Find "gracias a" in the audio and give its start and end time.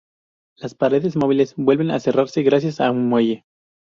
2.41-2.89